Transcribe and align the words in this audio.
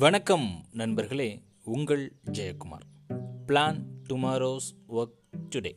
வணக்கம் 0.00 0.64
நண்பர்களே 0.72 1.42
உங்கள் 1.64 2.12
Jayakumar. 2.30 2.84
Plan 3.46 3.84
tomorrow's 4.08 4.68
work 4.88 5.16
today 5.50 5.72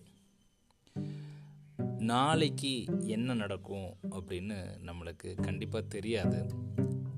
நாளைக்கு 1.98 2.86
என்ன 3.06 3.34
நடக்கும் 3.34 3.96
அப்படின்னு 4.12 4.58
நம்மளுக்கு 4.82 5.42
கண்டிப்பாக 5.42 5.88
தெரியாது. 5.88 6.46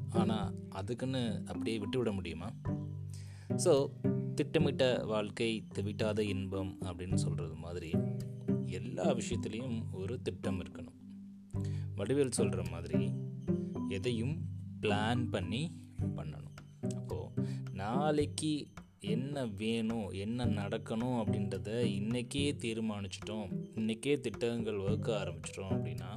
ஆனால் 0.10 0.54
அதுக்குன்னு 0.70 1.44
அப்படியே 1.46 1.78
விட்டுவிட 1.78 2.12
முடியுமா? 2.12 2.52
ஸோ 3.50 3.90
திட்டமிட்ட 4.36 5.04
வாழ்க்கை 5.06 5.64
திவிட்டாத 5.74 6.20
இன்பம் 6.20 6.78
அப்படின்னு 6.82 7.16
சொல்கிறது 7.16 7.56
மாதிரி 7.56 7.92
எல்லா 8.66 9.06
விஷயத்துலேயும் 9.06 9.84
ஒரு 9.92 10.22
திட்டம் 10.22 10.62
இருக்கணும். 10.62 10.98
வடிவேல் 11.98 12.32
சொல்கிற 12.32 12.64
மாதிரி 12.72 13.12
எதையும் 13.88 14.38
பிளான் 14.82 15.30
பண்ணி 15.30 15.72
பண்ணணும். 16.16 16.45
நாளைக்கு 17.76 18.68
என்ன 19.00 19.46
வேணும் 19.46 20.10
என்ன 20.10 20.46
நடக்கணும் 20.46 21.18
அப்படின்றத 21.22 21.70
இன்றைக்கே 21.96 22.46
தீர்மானிச்சிட்டோம். 22.62 23.50
இன்றைக்கே 23.76 24.20
திட்டங்கள் 24.20 24.78
வகுக்க 24.78 25.10
ஆரம்பிச்சிட்டோம் 25.24 25.74
அப்படின்னா 25.76 26.12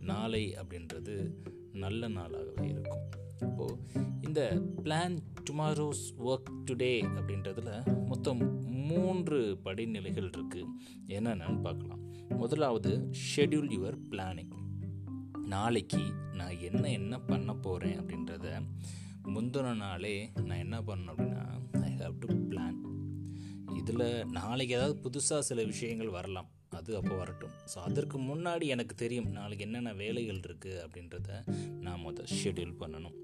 நாளை 0.00 0.42
அப்படின்றது 0.54 1.34
நல்ல 1.72 2.08
நாளாகவே 2.08 2.64
இருக்கும். 2.64 3.04
இப்போது 3.40 3.78
இந்த 4.20 4.62
பிளான் 4.84 5.16
டுமாரோஸ் 5.50 6.04
ஒர்க் 6.24 6.52
டுடே 6.70 6.92
அப்படின்றதுல 7.18 7.70
மொத்தம் 8.06 8.42
மூன்று 8.68 9.58
படிநிலைகள் 9.64 10.30
இருக்குது 10.30 10.70
என்னென்னு 11.06 11.62
பார்க்கலாம். 11.62 12.02
முதலாவது 12.28 13.10
ஷெட்யூல் 13.24 13.72
யுவர் 13.76 13.98
பிளானிங் 14.10 14.54
நாளைக்கு 15.46 16.02
நான் 16.32 16.58
என்ன 16.58 16.90
என்ன 16.90 17.20
பண்ண 17.20 17.54
போகிறேன் 17.54 18.00
அப்படின்றத 18.00 18.46
முந்தின 19.28 19.76
நாளே 19.76 20.30
நான் 20.44 20.58
என்ன 20.58 20.80
பண்ணணும் 20.80 21.12
அப்படின்னா 21.12 21.44
ஐ 21.82 21.90
ஹாவ் 21.92 22.16
டு 22.18 22.28
பிளான் 22.50 22.78
இதில் 23.76 24.26
நாளைக்கு 24.30 24.74
ஏதாவது 24.74 24.94
புதுசாக 25.04 25.38
சில 25.38 25.64
விஷயங்கள் 25.64 26.08
வரலாம். 26.08 26.48
அது 26.68 26.96
அப்போ 26.96 27.14
வரட்டும். 27.16 27.54
ஸோ 27.74 27.78
அதற்கு 27.78 28.18
முன்னாடி 28.18 28.66
எனக்கு 28.66 28.94
தெரியும் 28.94 29.30
நாளைக்கு 29.30 29.64
என்னென்ன 29.64 29.92
வேலைகள் 29.92 30.40
இருக்குது 30.48 30.82
அப்படின்றத 30.84 31.30
நான் 31.80 32.00
முதல் 32.00 32.30
ஷெட்யூல் 32.42 32.74
பண்ணணும். 32.82 33.16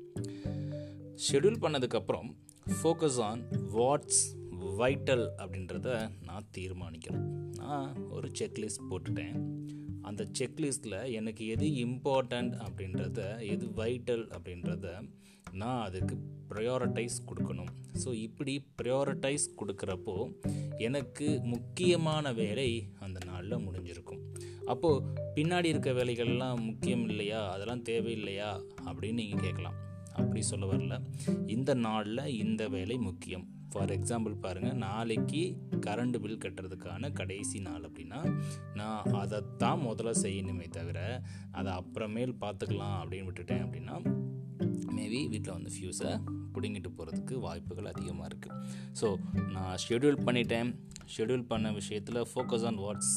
ஷெட்யூல் 1.26 1.62
பண்ணதுக்கப்புறம் 1.64 2.28
ஃபோக்கஸ் 2.82 3.20
ஆன் 3.20 3.42
வாட்ஸ் 3.76 4.22
வைட்டல் 4.80 5.26
அப்படின்றத 5.38 6.10
நான் 6.24 6.48
தீர்மானிக்கணும். 6.58 7.28
நான் 7.58 8.08
ஒரு 8.10 8.30
செக்லிஸ்ட் 8.38 8.86
போட்டுட்டேன். 8.90 9.36
அந்த 10.06 10.26
செக்லிஸ்ட்டில் 10.38 11.12
எனக்கு 11.12 11.46
எது 11.46 11.66
இம்பார்ட்டண்ட் 11.66 12.54
அப்படின்றத 12.66 13.20
எது 13.46 13.66
வைட்டல் 13.66 14.24
அப்படின்றத 14.36 15.08
நான் 15.52 15.84
அதுக்கு 15.84 16.16
ப்ரையாரிட்டைஸ் 16.48 17.18
கொடுக்கணும். 17.28 17.70
ஸோ 18.04 18.14
இப்படி 18.14 18.54
ப்ரையாரிட்டைஸ் 18.82 19.46
கொடுக்குறப்போ 19.60 20.16
எனக்கு 20.78 21.40
முக்கியமான 21.42 22.32
வேலை 22.32 22.88
அந்த 23.00 23.18
நாளில் 23.26 23.64
முடிஞ்சிருக்கும். 23.66 24.22
அப்போது 24.66 25.06
பின்னாடி 25.34 25.64
இருக்க 25.64 25.90
வேலைகள்லாம் 25.90 26.64
முக்கியம் 26.64 27.08
இல்லையா? 27.08 27.52
அதெல்லாம் 27.52 27.82
தேவையில்லையா? 27.82 28.50
அப்படின்னு 28.84 29.12
நீங்கள் 29.12 29.40
கேட்கலாம். 29.40 29.76
அப்படி 30.12 30.42
சொல்ல 30.42 30.66
வரல. 30.66 30.96
இந்த 31.46 31.74
நாளில் 31.74 32.34
இந்த 32.36 32.68
வேலை 32.68 32.96
முக்கியம். 32.96 33.46
ஃபார் 33.72 33.90
எக்ஸாம்பிள் 33.90 34.34
பாருங்கள் 34.40 34.72
நாளைக்கு 34.72 35.56
கரண்ட் 35.86 36.18
பில் 36.18 36.38
கட்டுறதுக்கான 36.38 37.12
கடைசி 37.12 37.60
நாள் 37.60 37.82
அப்படின்னா 37.82 38.38
நான் 38.74 39.12
அதைத்தான் 39.12 39.80
முதல்ல 39.80 40.12
செய்யணுமே 40.22 40.68
தவிர 40.68 41.22
அதை 41.52 41.72
அப்புறமேல் 41.72 42.34
பார்த்துக்கலாம் 42.40 42.96
அப்படின்னு 43.02 43.28
விட்டுட்டேன் 43.30 43.64
அப்படின்னா 43.66 43.96
மேபி 44.96 45.28
வீட்டில் 45.28 45.52
வந்து 45.52 45.70
ஃபியூஸை 45.70 46.20
பிடுங்கிட்டு 46.54 46.90
போகிறதுக்கு 46.98 47.34
வாய்ப்புகள் 47.34 47.86
அதிகமாக 47.86 48.28
இருக்குது 48.28 48.60
ஸோ 49.00 49.16
நான் 49.50 49.76
ஷெடியூல் 49.88 50.22
பண்ணிட்டேன். 50.24 50.74
ஷெடியூல் 51.16 51.42
பண்ண 51.42 51.72
விஷயத்தில் 51.72 52.16
ஃபோக்கஸ் 52.16 52.64
ஆன் 52.64 52.78
வாட்ஸ் 52.78 53.14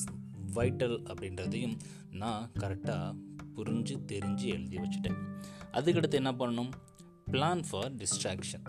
வைட்டல் 0.54 0.98
அப்படின்றதையும் 1.10 1.78
நான் 2.12 2.52
கரெக்டாக 2.60 3.16
புரிஞ்சு 3.56 3.96
தெரிஞ்சு 4.12 4.46
எழுதி 4.46 4.78
வச்சுட்டேன். 4.78 5.18
அதுக்கடுத்து 5.74 6.14
என்ன 6.14 6.32
பண்ணணும்? 6.32 6.72
பிளான் 7.32 7.64
ஃபார் 7.70 7.96
டிஸ்ட்ராக்ஷன் 7.96 8.66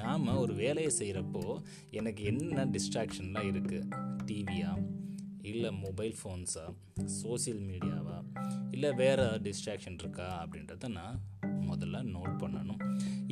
நாம் 0.00 0.26
ஒரு 0.42 0.54
வேலையை 0.54 0.90
செய்கிறப்போ 0.98 1.42
எனக்கு 1.90 2.22
என்ன 2.30 2.64
டிஸ்ட்ராக்ஷன்லாம் 2.74 3.48
இருக்குது 3.50 3.88
டிவியா 4.28 4.72
இல்லை 5.50 5.70
மொபைல் 5.84 6.14
ஃபோன்ஸா 6.20 6.64
சோசியல் 7.22 7.62
மீடியாவா 7.70 8.16
இல்லை 8.70 8.90
வேறு 8.92 9.26
டிஸ்ட்ராக்ஷன் 9.46 9.98
இருக்கா? 9.98 10.26
அப்படின்றத 10.42 10.88
நான் 10.88 11.18
முதல்ல 11.70 11.98
நோட் 12.16 12.34
பண்ணணும். 12.42 12.80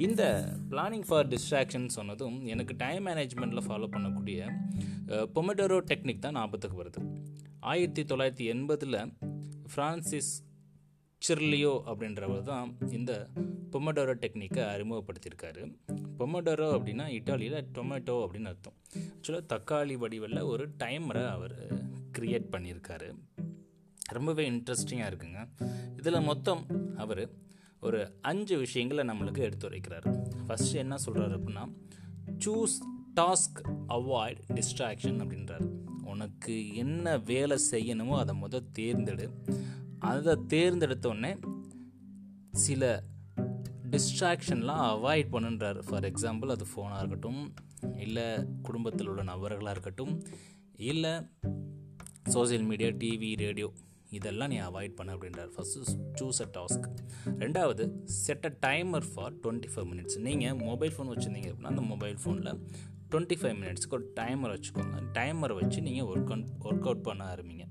இந்த 0.07 0.23
பிளானிங் 0.71 1.07
ஃபார் 1.09 1.28
டிஸ்ட்ராக்ஷன் 1.28 1.87
சொன்னதும் 1.97 2.37
எனக்கு 2.53 2.75
டைம் 2.77 3.07
மேனேஜ்மெண்ட்டில் 3.07 3.67
ஃபாலோ 3.69 3.89
பண்ணக்கூடிய 3.95 4.41
பொமெடோரோ 5.37 5.78
டெக்னிக் 5.91 6.25
தான் 6.25 6.39
ஞாபகத்துக்கு 6.41 6.78
வருது. 6.83 7.03
ஆயிரத்தி 7.73 8.03
தொள்ளாயிரத்தி 8.03 8.47
எண்பதில் 8.55 8.99
ஃப்ரான்சிஸ் 9.73 10.33
சிர்லியோ 11.27 11.73
அப்படின்றவர் 11.91 12.43
தான் 12.43 12.77
இந்த 12.91 13.12
பொமடோரோ 13.73 14.12
டெக்னிக்கை 14.23 14.62
அறிமுகப்படுத்தியிருக்காரு. 14.75 15.62
பொமடோரோ 16.19 16.69
அப்படின்னா 16.77 17.06
இட்டாலியில் 17.19 17.67
டொமேட்டோ 17.75 18.15
அப்படின்னு 18.25 18.51
அர்த்தம். 18.53 18.77
ஆக்சுவலாக 18.99 19.45
தக்காளி 19.55 19.97
வடிவில் 19.97 20.41
ஒரு 20.41 20.67
டைமரை 20.78 21.25
அவர் 21.28 21.57
க்ரியேட் 22.19 22.49
பண்ணியிருக்காரு. 22.53 23.09
ரொம்பவே 24.09 24.51
இன்ட்ரெஸ்டிங்காக 24.51 25.11
இருக்குங்க. 25.11 25.41
இதில் 25.97 26.21
மொத்தம் 26.21 26.62
அவர் 26.97 27.31
ஒரு 27.81 27.99
அஞ்சு 28.21 28.59
விஷயங்களை 28.59 29.03
நம்மளுக்கு 29.09 29.39
எடுத்து 29.39 29.69
வைக்கிறார் 29.71 30.07
ஃபஸ்ட்டு 30.47 30.81
என்ன 30.84 30.97
சொல்கிறாரு 31.07 31.34
அப்படின்னா 31.39 31.65
சூஸ் 32.45 32.77
டாஸ்க் 33.17 33.61
அவாய்ட் 33.89 34.41
டிஸ்ட்ராக்ஷன் 34.55 35.21
அப்படின்றார். 35.25 35.67
உனக்கு 36.05 36.75
என்ன 36.75 37.17
வேலை 37.19 37.57
செய்யணுமோ 37.71 38.17
அதை 38.19 38.34
முதல் 38.34 38.69
தேர்ந்தெடு. 38.78 39.27
அதை 39.98 40.32
தேர்ந்தெடுத்தோடனே 40.54 41.32
சில 42.50 43.03
டிஸ்ட்ராக்ஷன்லாம் 43.91 44.82
அவாய்ட் 44.92 45.32
பண்ணுன்றார். 45.32 45.78
ஃபார் 45.86 46.04
எக்ஸாம்பிள் 46.04 46.54
அது 46.54 46.66
ஃபோனாக 46.72 46.98
இருக்கட்டும் 46.98 47.54
இல்லை 47.97 48.26
குடும்பத்தில் 48.62 49.09
உள்ள 49.09 49.22
நபர்களாக 49.22 49.70
இருக்கட்டும் 49.70 50.22
இல்லை 50.76 51.12
சோசியல் 52.34 52.66
மீடியா 52.70 52.88
டிவி 52.88 53.36
ரேடியோ 53.36 53.72
இதெல்லாம் 54.10 54.48
நீ 54.48 54.59
அவாய்ட் 54.59 54.94
பண்ண 54.94 55.14
அப்படின்றார். 55.14 55.50
ஃபஸ்ட்டு 55.56 55.84
சூஸ் 56.20 56.41
அ 56.44 56.48
டாஸ்க் 56.59 56.86
ரெண்டாவது 57.26 57.84
set 58.04 58.47
a 58.47 58.53
timer 58.66 59.06
for 59.15 59.34
twenty 59.34 59.70
five 59.75 59.88
minutes 59.92 60.19
நீங்கள் 60.19 60.54
மொபைல் 60.54 60.92
ஃபோன் 60.97 61.10
வச்சுருந்தீங்க 61.12 61.50
அப்படின்னா 61.53 61.72
அந்த 61.75 61.80
மொபைல் 61.80 62.16
ஃபோனில் 62.25 62.60
டுவெண்ட்டி 63.10 63.36
ஃபைவ் 63.41 63.56
மினிட்ஸ்க்கு 63.60 63.97
ஒரு 63.98 64.12
டைமர் 64.20 64.54
வச்சுக்கோங்க. 64.54 64.97
டைமரை 65.19 65.54
வச்சு 65.60 65.80
நீங்கள் 65.80 66.06
ஒர்க் 66.06 66.32
ஒர்க் 66.60 66.86
அவுட் 66.88 67.03
பண்ண 67.03 67.34
ஆரம்பிங்க. 67.34 67.66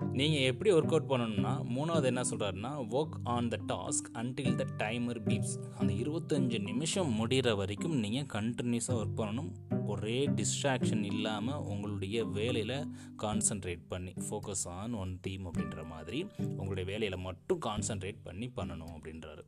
நீங்கள் 0.00 0.40
எப்படி 0.40 0.72
ஒர்க் 0.72 0.94
அவுட் 0.94 1.10
பண்ணணும்னா 1.10 1.52
மூணாவது 1.76 2.04
என்ன 2.04 2.20
சொல்கிறாருன்னா 2.20 2.70
work 2.90 3.16
on 3.24 3.48
the 3.48 3.58
task 3.68 4.08
until 4.12 4.54
the 4.54 4.64
timer 4.78 5.20
beeps 5.24 5.54
அந்த 5.78 5.92
இருபத்தஞ்சு 5.92 6.60
நிமிஷம் 6.60 7.20
முடிகிற 7.20 7.56
வரைக்கும் 7.56 7.98
நீங்கள் 7.98 8.28
கண்டினியூஸாக 8.32 8.98
ஒர்க் 9.02 9.16
பண்ணணும். 9.16 9.50
ஒரே 9.86 10.26
டிஸ்ட்ராக்ஷன் 10.26 11.04
இல்லாமல் 11.04 11.54
உங்களுடைய 11.54 12.24
வேலையில் 12.24 12.88
கான்சன்ட்ரேட் 13.22 13.84
பண்ணி 13.88 14.12
ஃபோக்கஸ் 14.12 14.66
ஆன் 14.66 14.92
ஒன் 14.92 15.18
டீம் 15.20 15.46
அப்படின்ற 15.46 15.86
மாதிரி 15.86 16.26
உங்களுடைய 16.40 16.90
வேலையில் 16.90 17.18
மட்டும் 17.18 17.60
கான்சன்ட்ரேட் 17.66 18.18
பண்ணி 18.22 18.52
பண்ணணும் 18.56 18.94
அப்படின்றாரு. 18.96 19.44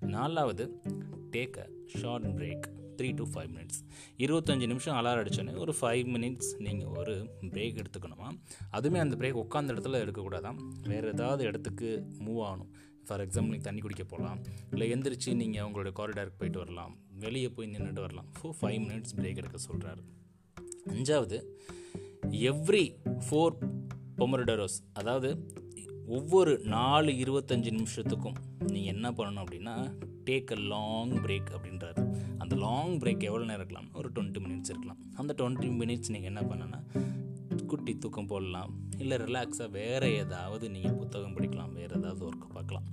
நாலாவது 0.00 0.80
take 1.30 1.58
a 1.58 1.68
short 1.86 2.26
break 2.26 2.68
three 2.98 3.08
to 3.14 3.24
five 3.32 3.50
minutes 3.54 3.80
இருபத்தஞ்சி 4.24 4.66
நிமிஷம் 4.66 4.96
அலாரம் 4.98 5.22
அடித்தோன்னே 5.22 5.54
ஒரு 5.64 5.74
ஃபைவ் 5.80 6.06
மினிட்ஸ் 6.14 6.50
நீங்கள் 6.66 6.90
ஒரு 7.00 7.14
பிரேக் 7.40 7.78
எடுத்துக்கணுமா? 7.82 8.28
அதுவுமே 8.72 8.98
அந்த 9.04 9.16
பிரேக் 9.20 9.40
உட்காந்த 9.44 9.74
இடத்துல 9.74 10.00
எடுக்கக்கூடாதான் 10.04 10.58
வேறு 10.86 11.08
ஏதாவது 11.08 11.44
இடத்துக்கு 11.44 11.90
மூவ் 12.26 12.40
ஆகணும். 12.48 12.70
ஃபார் 13.06 13.22
எக்ஸாம்பிள் 13.26 13.52
நீங்கள் 13.54 13.68
தண்ணி 13.68 13.80
குடிக்க 13.80 14.04
போகலாம். 14.04 14.40
இல்லை 14.70 14.86
எந்திரிச்சு 14.94 15.34
நீங்கள் 15.34 15.66
உங்களுடைய 15.68 15.94
காரிடாருக்கு 16.00 16.40
போயிட்டு 16.40 16.58
வரலாம். 16.58 16.94
வெளியே 17.24 17.48
போய் 17.48 17.70
நின்றுட்டு 17.74 18.02
வரலாம். 18.06 18.28
ஃபோர் 18.38 18.56
ஃபைவ் 18.60 18.80
மினிட்ஸ் 18.86 19.14
பிரேக் 19.16 19.40
எடுக்க 19.42 19.58
சொல்கிறாரு 19.68 20.02
அஞ்சாவது 20.92 21.38
எவ்ரி 22.50 22.84
ஃபோர் 23.26 23.56
பொமரடரோஸ் 24.16 24.78
அதாவது 24.92 25.30
ஒவ்வொரு 26.16 26.52
நாலு 26.74 27.10
இருபத்தஞ்சி 27.24 27.70
நிமிஷத்துக்கும் 27.78 28.38
நீங்கள் 28.58 28.92
என்ன 28.94 29.10
பண்ணணும் 29.10 29.42
அப்படின்னா 29.44 29.74
டேக் 30.28 30.52
அ 30.52 30.60
லாங் 30.72 31.12
பிரேக் 31.24 31.50
அப்படின்றாரு. 31.56 32.02
அந்த 32.48 32.58
லாங் 32.66 32.92
பிரேக் 33.00 33.24
எவ்வளோ 33.28 33.44
நேரம் 33.48 33.60
இருக்கலாம்? 33.60 33.88
ஒரு 33.98 34.08
டுவெண்ட்டி 34.14 34.40
மினிட்ஸ் 34.44 34.70
இருக்கலாம். 34.72 35.00
அந்த 35.20 35.32
டுவெண்ட்டி 35.38 35.66
மினிட்ஸ் 35.80 36.10
நீங்கள் 36.14 36.30
என்ன 36.30 36.42
பண்ணனா 36.50 36.78
குட்டி 37.70 37.92
தூக்கம் 38.02 38.28
போடலாம். 38.30 38.70
இல்லை 39.02 39.16
ரிலாக்ஸாக 39.24 39.66
வேறு 39.70 40.08
ஏதாவது 40.20 40.64
நீங்கள் 40.74 40.94
புத்தகம் 41.00 41.34
படிக்கலாம். 41.36 41.72
வேறு 41.78 41.92
ஏதாவது 41.98 42.22
ஒர்க் 42.28 42.46
பார்க்கலாம். 42.54 42.86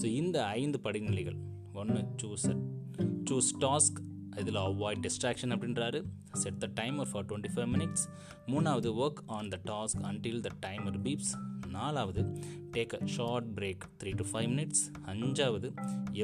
ஸோ 0.00 0.04
இந்த 0.20 0.36
ஐந்து 0.46 0.78
படிநிலைகள். 0.86 1.38
ஒன்று 1.80 2.00
சூஸ் 2.22 2.46
சூஸ் 3.30 3.50
டாஸ்க் 3.64 4.00
இதில் 4.40 4.60
அவாய்ட் 4.64 5.00
டிஸ்ட்ராக்ஷன் 5.06 5.54
அப்படின்றாரு. 5.54 6.00
Set 6.42 6.58
the 6.64 6.68
timer 6.80 7.08
for 7.12 7.26
twenty 7.30 7.52
five 7.54 7.70
minutes 7.74 8.04
மூணாவது 8.52 8.92
work 9.04 9.22
on 9.36 9.48
the 9.54 9.58
task 9.70 10.02
until 10.10 10.42
the 10.48 10.52
timer 10.66 10.98
beeps 11.06 11.32
நாலாவது 11.76 12.24
take 12.76 12.94
a 12.98 13.00
short 13.16 13.48
break 13.60 13.86
three 14.02 14.12
to 14.20 14.26
five 14.32 14.50
minutes 14.54 14.84
அஞ்சாவது 15.12 15.70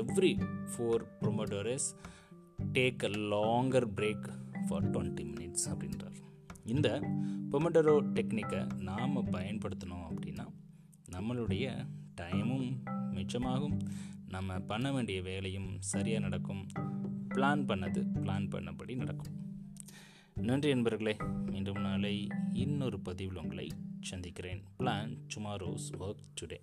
every 0.03 0.35
four 0.75 1.05
pomodoros 1.23 1.89
take 2.73 3.05
a 3.05 3.09
longer 3.09 3.89
break 3.97 4.31
for 4.69 4.91
twenty 4.91 5.27
minutes 5.27 5.69
அப்படின்றார். 5.69 6.17
இந்த 6.65 7.01
பொமடரோ 7.53 7.97
டெக்னிக்கை 8.15 8.81
நாம் 8.81 9.17
பயன்படுத்தணும் 9.17 10.07
அப்படின்னா 10.11 10.47
நம்மளுடைய 11.13 11.87
டைமும் 12.21 12.77
மிச்சமாகும். 13.13 13.79
நம்ம 14.29 14.59
பண்ண 14.59 14.93
வேண்டிய 14.93 15.23
வேலையும் 15.23 15.81
சரியாக 15.81 16.21
நடக்கும். 16.21 16.67
பிளான் 17.29 17.65
பண்ணது 17.65 18.07
பிளான் 18.23 18.49
பண்ணபடி 18.49 18.97
நடக்கும். 18.97 19.33
நன்றி 20.35 20.69
நண்பர்களே 20.69 21.17
மீண்டும் 21.47 21.81
நாளை 21.81 22.27
இன்னொரு 22.53 23.01
பதிவில் 23.01 23.37
உங்களை 23.37 23.71
சந்திக்கிறேன். 24.01 24.63
Plan 24.79 25.17
tomorrow's 25.37 25.93
work 25.99 26.25
today 26.41 26.59